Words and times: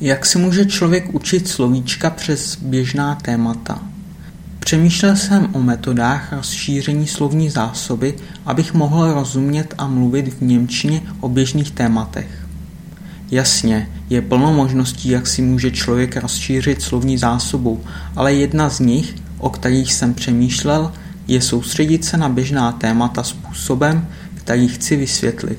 Jak 0.00 0.26
se 0.26 0.38
může 0.38 0.66
člověk 0.66 1.14
učit 1.14 1.48
slovíčka 1.48 2.10
přes 2.10 2.56
běžná 2.56 3.14
témata? 3.14 3.78
Přemýšlel 4.58 5.16
jsem 5.16 5.48
o 5.52 5.62
metodách 5.62 6.32
rozšíření 6.32 7.06
slovní 7.06 7.50
zásoby, 7.50 8.14
abych 8.46 8.74
mohl 8.74 9.14
rozumět 9.14 9.74
a 9.78 9.86
mluvit 9.86 10.34
v 10.34 10.40
Němčině 10.40 11.02
o 11.20 11.28
běžných 11.28 11.70
tématech. 11.70 12.46
Jasně, 13.30 13.88
je 14.10 14.22
plno 14.22 14.52
možností, 14.52 15.08
jak 15.08 15.26
si 15.26 15.42
může 15.42 15.70
člověk 15.70 16.16
rozšířit 16.16 16.82
slovní 16.82 17.18
zásobu, 17.18 17.80
ale 18.16 18.34
jedna 18.34 18.70
z 18.70 18.80
nich, 18.80 19.14
o 19.38 19.50
kterých 19.50 19.92
jsem 19.92 20.14
přemýšlel, 20.14 20.92
je 21.26 21.40
soustředit 21.40 22.04
se 22.04 22.16
na 22.16 22.28
běžná 22.28 22.72
témata 22.72 23.22
způsobem, 23.22 24.08
který 24.34 24.68
chci 24.68 24.96
vysvětlit. 24.96 25.58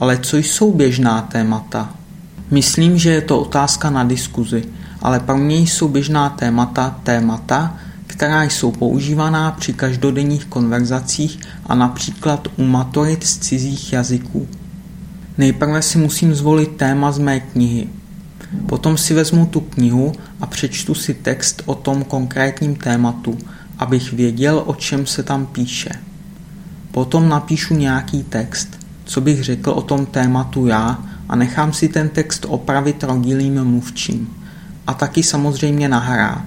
Ale 0.00 0.18
co 0.18 0.36
jsou 0.36 0.72
běžná 0.72 1.22
témata? 1.22 1.94
Myslím, 2.50 2.98
že 2.98 3.10
je 3.10 3.20
to 3.20 3.40
otázka 3.40 3.90
na 3.90 4.04
diskuzi, 4.04 4.64
ale 5.02 5.20
pro 5.20 5.36
mě 5.36 5.56
jsou 5.56 5.88
běžná 5.88 6.28
témata 6.28 7.00
témata, 7.02 7.76
která 8.06 8.42
jsou 8.42 8.72
používaná 8.72 9.50
při 9.50 9.72
každodenních 9.72 10.44
konverzacích 10.44 11.40
a 11.66 11.74
například 11.74 12.48
u 12.56 12.64
maturit 12.64 13.24
z 13.24 13.38
cizích 13.38 13.92
jazyků. 13.92 14.48
Nejprve 15.38 15.82
si 15.82 15.98
musím 15.98 16.34
zvolit 16.34 16.76
téma 16.76 17.12
z 17.12 17.18
mé 17.18 17.40
knihy. 17.40 17.88
Potom 18.66 18.96
si 18.98 19.14
vezmu 19.14 19.46
tu 19.46 19.60
knihu 19.60 20.12
a 20.40 20.46
přečtu 20.46 20.94
si 20.94 21.14
text 21.14 21.62
o 21.66 21.74
tom 21.74 22.04
konkrétním 22.04 22.76
tématu, 22.76 23.38
abych 23.78 24.12
věděl, 24.12 24.62
o 24.66 24.74
čem 24.74 25.06
se 25.06 25.22
tam 25.22 25.46
píše. 25.46 25.90
Potom 26.90 27.28
napíšu 27.28 27.74
nějaký 27.74 28.22
text, 28.22 28.83
co 29.04 29.20
bych 29.20 29.44
řekl 29.44 29.70
o 29.70 29.82
tom 29.82 30.06
tématu 30.06 30.66
já 30.66 30.98
a 31.28 31.36
nechám 31.36 31.72
si 31.72 31.88
ten 31.88 32.08
text 32.08 32.46
opravit 32.48 33.02
rodilým 33.02 33.64
mluvčím. 33.64 34.28
A 34.86 34.94
taky 34.94 35.22
samozřejmě 35.22 35.88
nahrát. 35.88 36.44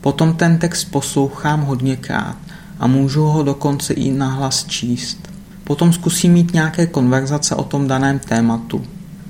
Potom 0.00 0.34
ten 0.34 0.58
text 0.58 0.84
poslouchám 0.84 1.62
hodněkrát 1.62 2.36
a 2.78 2.86
můžu 2.86 3.22
ho 3.22 3.42
dokonce 3.42 3.94
i 3.94 4.12
nahlas 4.12 4.64
číst. 4.64 5.28
Potom 5.64 5.92
zkusím 5.92 6.32
mít 6.32 6.54
nějaké 6.54 6.86
konverzace 6.86 7.54
o 7.54 7.64
tom 7.64 7.88
daném 7.88 8.18
tématu. 8.18 8.84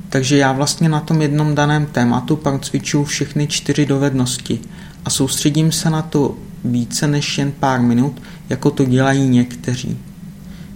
Takže 0.09 0.37
já 0.37 0.53
vlastně 0.53 0.89
na 0.89 1.01
tom 1.01 1.23
jednom 1.23 1.55
daném 1.55 1.87
tématu 1.87 2.37
procvičuju 2.37 3.05
všechny 3.05 3.47
čtyři 3.47 3.87
dovednosti 3.87 4.61
a 5.05 5.11
soustředím 5.11 5.73
se 5.73 5.91
na 5.91 6.03
to 6.03 6.35
více 6.65 7.07
než 7.07 7.39
jen 7.39 7.53
pár 7.53 7.81
minut, 7.81 8.23
jako 8.49 8.71
to 8.71 8.85
dělají 8.85 9.29
někteří. 9.29 9.99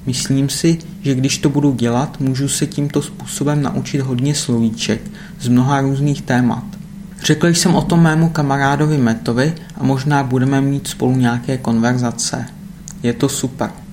Myslím 0.09 0.49
si, 0.49 0.79
že 1.03 1.15
když 1.15 1.39
to 1.39 1.49
budu 1.49 1.75
dělat, 1.75 2.21
můžu 2.21 2.49
se 2.49 2.67
tímto 2.67 3.03
způsobem 3.03 3.63
naučit 3.63 4.01
hodně 4.01 4.35
slovíček 4.35 5.01
z 5.41 5.49
mnoha 5.49 5.81
různých 5.81 6.23
témat. 6.23 6.65
Řekl 7.25 7.47
jsem 7.49 7.75
o 7.75 7.83
tom 7.83 8.03
mému 8.03 8.29
kamarádovi 8.29 8.99
Metovi 8.99 9.55
a 9.75 9.85
možná 9.85 10.23
budeme 10.23 10.61
mít 10.61 10.89
spolu 10.89 11.17
nějaké 11.17 11.59
konverzace. 11.59 12.47
Je 13.03 13.13
to 13.13 13.29
super. 13.29 13.71